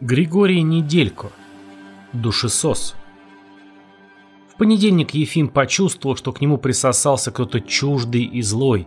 [0.00, 1.32] Григорий Неделько.
[2.12, 2.94] Душесос.
[4.48, 8.86] В понедельник Ефим почувствовал, что к нему присосался кто-то чуждый и злой.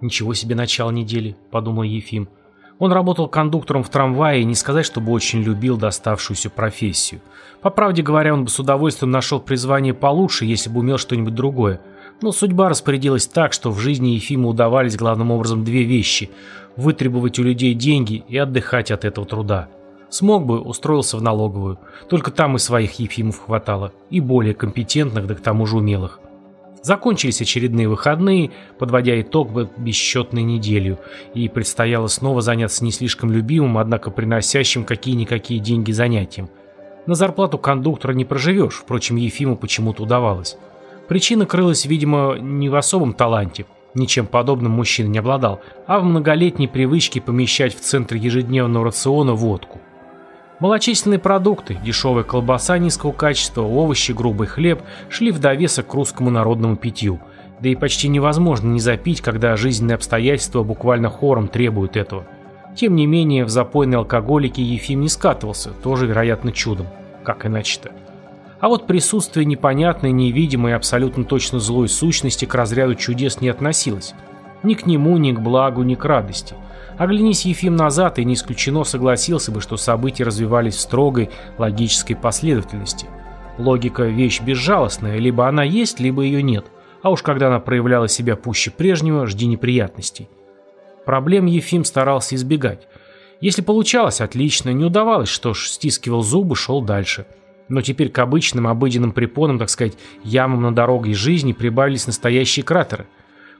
[0.00, 2.28] «Ничего себе начало недели»,— подумал Ефим.
[2.80, 7.20] Он работал кондуктором в трамвае и не сказать, чтобы очень любил доставшуюся профессию.
[7.60, 11.80] По правде говоря, он бы с удовольствием нашел призвание получше, если бы умел что-нибудь другое.
[12.20, 16.30] Но судьба распорядилась так, что в жизни Ефиму удавались главным образом две вещи–
[16.76, 19.68] вытребовать у людей деньги и отдыхать от этого труда.
[20.10, 21.78] Смог бы, устроился в налоговую.
[22.08, 23.92] Только там и своих Ефимов хватало.
[24.10, 26.20] И более компетентных, да к тому же умелых.
[26.82, 30.98] Закончились очередные выходные, подводя итог бесчетной неделю,
[31.34, 36.48] и предстояло снова заняться не слишком любимым, однако приносящим какие-никакие деньги занятием.
[37.06, 40.56] На зарплату кондуктора не проживешь, впрочем, Ефиму почему-то удавалось.
[41.08, 46.68] Причина крылась, видимо, не в особом таланте, ничем подобным мужчина не обладал, а в многолетней
[46.68, 49.80] привычке помещать в центр ежедневного рациона водку.
[50.60, 56.76] Малочисленные продукты, дешевая колбаса низкого качества, овощи, грубый хлеб шли в довесок к русскому народному
[56.76, 57.20] питью.
[57.60, 62.24] Да и почти невозможно не запить, когда жизненные обстоятельства буквально хором требуют этого.
[62.74, 66.88] Тем не менее, в запойной алкоголике Ефим не скатывался, тоже, вероятно, чудом.
[67.22, 67.92] Как иначе-то?
[68.60, 74.14] А вот присутствие непонятной, невидимой, абсолютно точно злой сущности к разряду чудес не относилось.
[74.62, 76.54] Ни к нему, ни к благу, ни к радости–
[76.98, 83.06] Оглянись Ефим назад, и не исключено согласился бы, что события развивались в строгой логической последовательности.
[83.56, 86.66] Логика– вещь безжалостная, либо она есть, либо ее нет.
[87.02, 90.28] А уж когда она проявляла себя пуще прежнего, жди неприятностей.
[91.06, 92.88] Проблем Ефим старался избегать.
[93.40, 97.26] Если получалось, отлично, не удавалось, что ж, стискивал зубы, шел дальше.
[97.68, 103.06] Но теперь к обычным, обыденным препонам, так сказать, ямам на дороге жизни прибавились настоящие кратеры–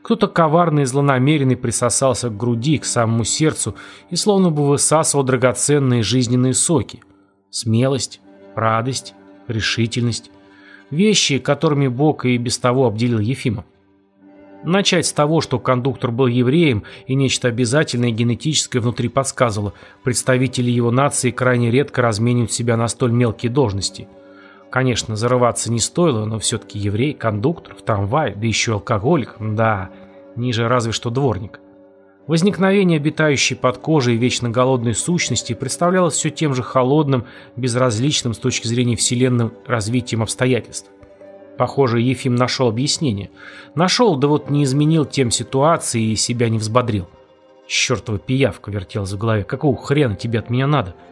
[0.09, 3.75] кто-то коварный и злонамеренный присосался к груди, к самому сердцу
[4.09, 7.03] и словно бы высасывал драгоценные жизненные соки.
[7.51, 8.23] Смелость,
[8.55, 9.12] радость,
[9.48, 10.30] решительность.
[10.91, 13.67] Вещи, которыми Бог и без того обделил Ефима.
[14.64, 20.90] Начать с того, что кондуктор был евреем и нечто обязательное генетическое внутри подсказывало, представители его
[20.90, 24.08] нации крайне редко разменивают себя на столь мелкие должности–
[24.70, 29.90] Конечно, зарываться не стоило, но все-таки еврей, кондуктор, в трамвае, да еще алкоголик, да,
[30.36, 31.61] ниже разве что дворник.
[32.27, 37.24] Возникновение обитающей под кожей вечно голодной сущности представлялось все тем же холодным,
[37.57, 40.90] безразличным с точки зрения вселенным развитием обстоятельств.
[41.57, 43.30] Похоже, Ефим нашел объяснение.
[43.74, 47.08] Нашел, да вот не изменил тем ситуации и себя не взбодрил.
[47.67, 49.45] Чертова пиявка вертелась в голове.
[49.45, 50.95] Какого хрена тебе от меня надо?—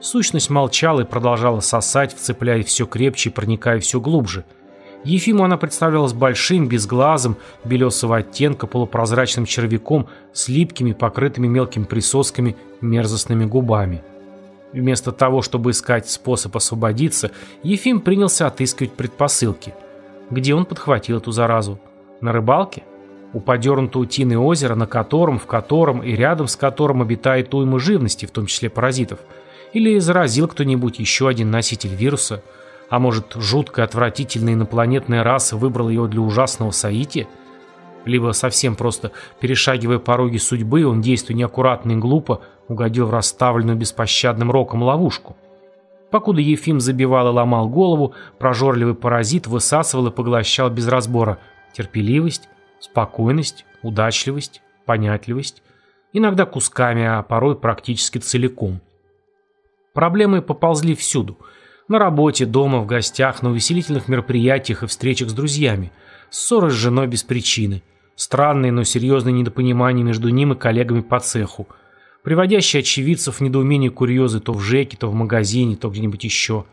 [0.00, 4.44] Сущность молчала и продолжала сосать, вцепляя все крепче и проникая все глубже.
[5.04, 13.44] Ефиму она представлялась большим, безглазым, белесого оттенка, полупрозрачным червяком с липкими, покрытыми мелкими присосками, мерзостными
[13.44, 14.02] губами.
[14.72, 17.30] Вместо того, чтобы искать способ освободиться,
[17.62, 19.74] Ефим принялся отыскивать предпосылки.
[20.30, 21.78] Где он подхватил эту заразу?
[22.20, 22.84] На рыбалке?
[23.32, 28.26] У подернутого утиное озера, на котором, в котором и рядом с которым обитает уйма живности,
[28.26, 29.18] в том числе паразитов–
[29.72, 32.42] или заразил кто-нибудь еще один носитель вируса?
[32.88, 37.28] А может, жуткая, отвратительная инопланетная раса выбрала его для ужасного соития?
[38.04, 44.50] Либо совсем просто, перешагивая пороги судьбы, он, действуя неаккуратно и глупо, угодил в расставленную беспощадным
[44.50, 45.36] роком ловушку.
[46.10, 51.38] Покуда Ефим забивал и ломал голову, прожорливый паразит высасывал и поглощал без разбора
[51.72, 52.48] терпеливость,
[52.80, 55.62] спокойность, удачливость, понятливость,
[56.12, 58.80] иногда кусками, а порой практически целиком–
[59.92, 61.38] Проблемы поползли всюду.
[61.88, 65.90] На работе, дома, в гостях, на увеселительных мероприятиях и встречах с друзьями.
[66.30, 67.82] Ссоры с женой без причины.
[68.14, 71.66] Странные, но серьезные недопонимания между ним и коллегами по цеху.
[72.22, 76.66] Приводящие очевидцев в недоумение курьезы то в ЖЭКе, то в магазине, то где-нибудь еще.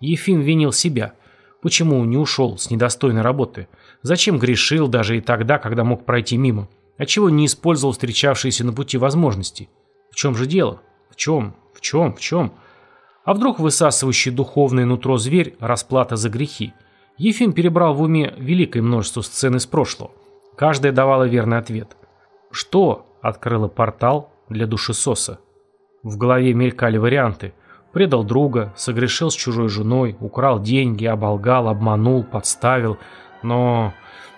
[0.00, 1.14] Ефим винил себя.
[1.60, 3.68] Почему не ушел с недостойной работы?
[4.02, 6.68] Зачем грешил даже и тогда, когда мог пройти мимо?
[6.96, 9.68] Отчего не использовал встречавшиеся на пути возможности?
[10.10, 10.80] В чем же дело?
[11.10, 11.56] В чем?
[11.74, 12.14] В чем?
[12.14, 12.54] В чем?
[13.24, 16.74] А вдруг высасывающий духовное нутро зверь– расплата за грехи?
[17.16, 20.10] Ефим перебрал в уме великое множество сцен из прошлого.
[20.56, 21.96] Каждая давала верный ответ.
[22.50, 25.40] Что открыло портал для душесоса?
[26.02, 27.54] В голове мелькали варианты.
[27.92, 32.98] Предал друга, согрешил с чужой женой, украл деньги, оболгал, обманул, подставил.
[33.42, 33.94] Но...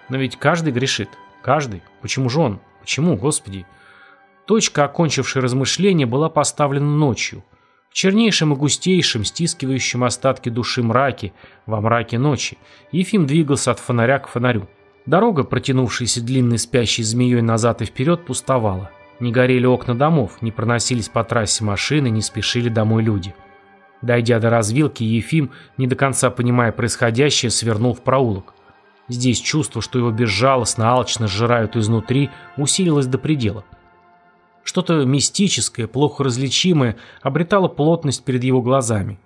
[0.08, 1.08] Но ведь каждый грешит.
[1.42, 1.82] Каждый.
[2.02, 2.60] Почему же он?
[2.80, 3.66] Почему, Господи?
[4.46, 7.42] Точка, окончившая размышления, была поставлена ночью.
[7.96, 11.32] В чернейшем и густейшем, стискивающем остатки души мраке,
[11.64, 12.58] во мраке ночи,
[12.92, 14.68] Ефим двигался от фонаря к фонарю.
[15.06, 18.90] Дорога, протянувшаяся длинной спящей змеей назад и вперед, пустовала.
[19.18, 23.34] Не горели окна домов, не проносились по трассе машины, не спешили домой люди.
[24.02, 28.52] Дойдя до развилки, Ефим, не до конца понимая происходящее, свернул в проулок.
[29.08, 32.28] Здесь чувство, что его безжалостно, алчно сжирают изнутри,
[32.58, 33.64] усилилось до предела.
[34.66, 39.20] Что-то мистическое, плохо различимое, обретало плотность перед его глазами.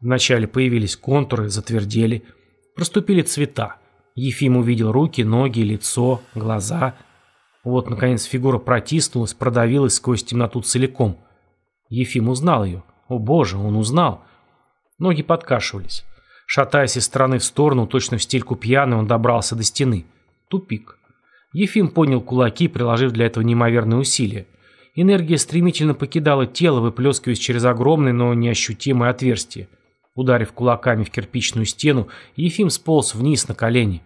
[0.00, 2.24] Вначале появились контуры, затвердели,
[2.74, 3.76] проступили цвета.
[4.16, 6.96] Ефим увидел руки, ноги, лицо, глаза.
[7.62, 11.20] Вот, наконец, фигура протиснулась, продавилась сквозь темноту целиком.
[11.88, 12.82] Ефим узнал ее.
[13.06, 14.24] О боже, он узнал.
[14.98, 16.04] Ноги подкашивались.
[16.46, 20.04] Шатаясь из стороны в сторону, точно в стельку пьяный, он добрался до стены.
[20.48, 20.98] Тупик.
[21.52, 24.48] Ефим поднял кулаки, приложив для этого неимоверные усилия.
[25.02, 29.70] Энергия стремительно покидала тело, выплескиваясь через огромное, но неощутимое отверстие.
[30.14, 34.02] Ударив кулаками в кирпичную стену, Ефим сполз вниз на колени.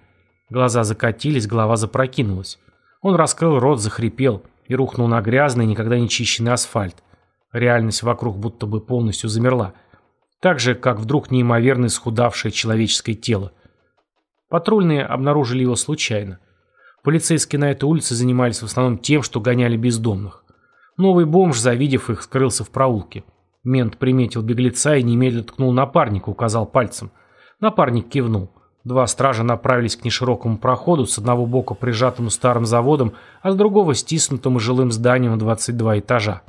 [0.51, 2.61] Глаза закатились, голова запрокинулась.
[3.03, 7.03] Он раскрыл рот, захрипел и рухнул на грязный, никогда не чищенный асфальт.
[7.51, 9.75] Реальность вокруг будто бы полностью замерла.
[10.39, 13.51] Так же, как вдруг неимоверно исхудавшее человеческое тело.
[14.49, 16.39] Патрульные обнаружили его случайно.
[17.03, 20.44] Полицейские на этой улице занимались в основном тем, что гоняли бездомных.
[20.97, 23.25] Новый бомж, завидев их, скрылся в проулке.
[23.65, 27.11] Мент приметил беглеца и немедленно ткнул напарника, указал пальцем.
[27.61, 28.51] Напарник кивнул.
[28.85, 33.95] Два стража направились к неширокому проходу, с одного бока прижатому старым заводом, а с другого
[33.95, 36.43] стиснутым жилым зданием в 22 этажа.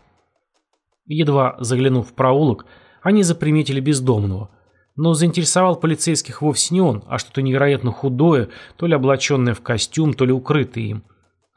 [1.06, 2.66] Едва заглянув в проулок,
[3.02, 4.50] они заприметили бездомного.
[4.98, 10.14] Но заинтересовал полицейских вовсе не он, а что-то невероятно худое, то ли облаченное в костюм,
[10.14, 11.04] то ли укрытое им.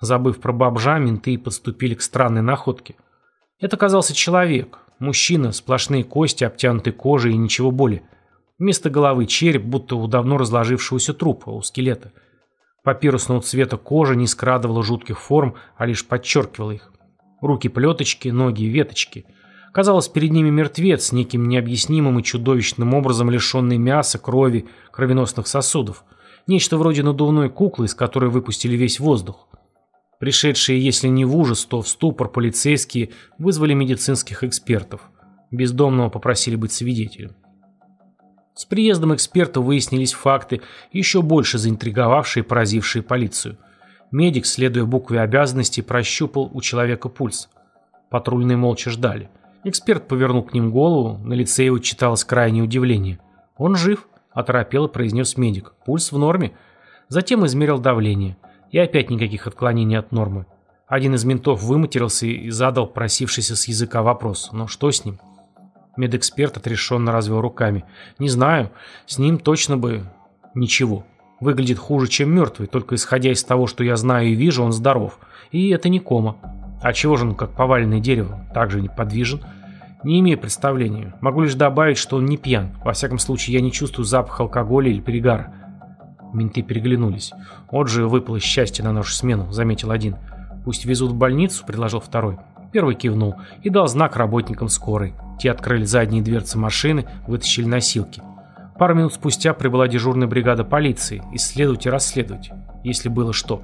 [0.01, 2.97] Забыв про бомжа, менты подступили к странной находке.
[3.61, 8.03] Это оказался человек, Мужчина, сплошные кости, обтянутые кожей и ничего более.
[8.59, 12.13] Вместо головы череп, будто у давно разложившегося трупа, у скелета.
[12.83, 16.93] Папирусного цвета кожа не скрадывала жутких форм, а лишь подчеркивала их.
[17.41, 19.27] Руки плеточки, ноги веточки.
[19.73, 26.05] Казалось, перед ними мертвец, неким необъяснимым и чудовищным образом лишенный мяса, крови, кровеносных сосудов.
[26.49, 29.47] Нечто вроде надувной куклы, из которой выпустили весь воздух.
[30.19, 35.03] Пришедшие, если не в ужас, то в ступор полицейские вызвали медицинских экспертов.
[35.51, 37.37] Бездомного попросили быть свидетелем.
[38.55, 40.61] С приездом экспертов выяснились факты,
[40.93, 43.59] еще больше заинтриговавшие и поразившие полицию.
[44.11, 47.49] Медик, следуя букве обязанностей, прощупал у человека пульс.
[48.11, 49.31] Патрульные молча ждали.
[49.63, 53.21] Эксперт повернул к ним голову, на лице его читалось крайнее удивление.
[53.57, 55.75] «Он жив»,– оторопело произнес медик.
[55.85, 56.53] «Пульс в норме».
[57.09, 58.37] Затем измерил давление–
[58.71, 60.47] и опять никаких отклонений от нормы.
[60.87, 64.51] Один из ментов выматерился и задал просившийся с языка вопрос.
[64.53, 65.21] Но что с ним?
[65.97, 67.85] Медэксперт отрешенно развел руками.
[68.19, 68.71] Не знаю,
[69.07, 70.05] с ним точно бы
[70.55, 71.05] ничего.
[71.41, 75.19] Выглядит хуже, чем мертвый, только исходя из того, что я знаю и вижу, он здоров.
[75.51, 76.37] И это не кома.
[76.83, 79.43] А чего же он, как поваленное дерево, также неподвижен?
[80.05, 81.15] Не имею представления.
[81.21, 82.71] Могу лишь добавить, что он не пьян.
[82.85, 85.53] Во всяком случае, я не чувствую запах алкоголя или перегара.
[86.33, 87.33] Менты переглянулись.
[87.71, 90.17] «Вот же выпало счастье на нашу смену»,— заметил один.
[90.65, 92.39] «Пусть везут в больницу»,— предложил второй.
[92.73, 95.15] Первый кивнул и дал знак работникам скорой.
[95.39, 98.23] Те открыли задние дверцы машины, вытащили носилки.
[98.79, 101.23] Пару минут спустя прибыла дежурная бригада полиции.
[101.33, 102.51] Исследовать и расследовать,
[102.85, 103.63] если было что.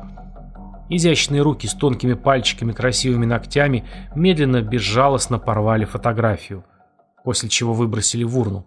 [0.89, 3.85] Изящные руки с тонкими пальчиками, красивыми ногтями
[4.15, 6.65] медленно, безжалостно порвали фотографию.
[7.25, 8.67] После чего выбросили в урну.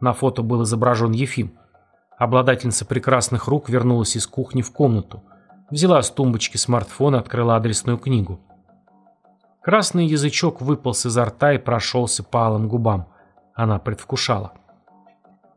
[0.00, 1.54] На фото был изображен Ефим.
[2.18, 5.22] Обладательница прекрасных рук вернулась из кухни в комнату.
[5.70, 8.40] Взяла с тумбочки смартфон и открыла адресную книгу.
[9.62, 13.08] Красный язычок выполз изо рта и прошелся по алым губам.
[13.54, 14.52] Она предвкушала.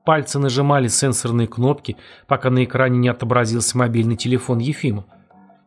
[0.03, 1.95] Пальцы нажимали сенсорные кнопки,
[2.27, 5.05] пока на экране не отобразился мобильный телефон Ефима.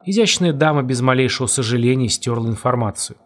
[0.05, 3.17] Изящная дама без малейшего сожаления стерла информацию.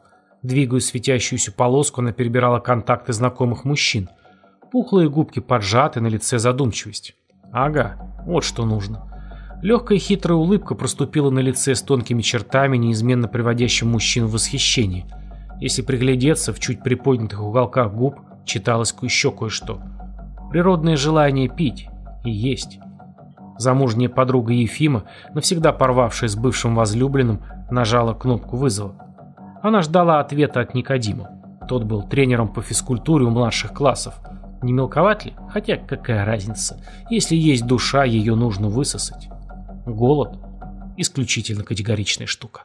[0.43, 4.11] Двигая светящуюся полоску, она перебирала контакты знакомых мужчин.
[4.71, 7.16] Пухлые губки поджаты, на лице задумчивость.
[7.53, 9.03] Ага, вот что нужно.
[9.63, 15.07] Легкая хитрая улыбка проступила на лице с тонкими чертами, неизменно приводящим мужчин в восхищение.
[15.61, 19.81] Если приглядеться, в чуть приподнятых уголках губ читалось еще кое-что.
[20.51, 21.89] Природное желание пить
[22.25, 22.79] и есть.
[23.59, 28.95] Замужняя подруга Ефима, навсегда порвавшая с бывшим возлюбленным, нажала кнопку вызова.
[29.63, 31.31] Она ждала ответа от Никодима.
[31.67, 34.21] Тот был тренером по физкультуре у младших классов–
[34.63, 35.35] не мелковат ли?
[35.51, 36.83] Хотя какая разница?
[37.11, 39.29] Если есть душа, ее нужно высосать.
[39.85, 40.39] Голод–
[40.97, 42.65] исключительно категоричная штука.